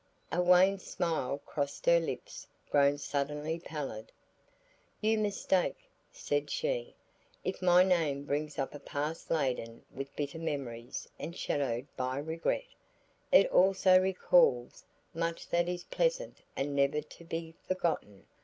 A 0.31 0.41
wan 0.41 0.79
smile 0.79 1.37
crossed 1.45 1.85
her 1.85 1.99
lips 1.99 2.47
grown 2.71 2.97
suddenly 2.97 3.59
pallid. 3.59 4.11
"You 4.99 5.19
mistake," 5.19 5.77
said 6.11 6.49
she; 6.49 6.95
"if 7.43 7.61
my 7.61 7.83
name 7.83 8.23
brings 8.23 8.57
up 8.57 8.73
a 8.73 8.79
past 8.79 9.29
laden 9.29 9.83
with 9.93 10.15
bitter 10.15 10.39
memories 10.39 11.07
and 11.19 11.37
shadowed 11.37 11.85
by 11.97 12.17
regret, 12.17 12.65
it 13.31 13.45
also 13.51 13.99
recalls 13.99 14.83
much 15.13 15.47
that 15.49 15.69
is 15.69 15.83
pleasant 15.83 16.39
and 16.55 16.75
never 16.75 17.01
to 17.01 17.23
be 17.23 17.53
forgotten. 17.67 18.25